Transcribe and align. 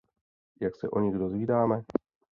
Jak 0.61 0.75
se 0.75 0.89
o 0.89 0.99
nich 0.99 1.15
dozvídáme? 1.15 1.81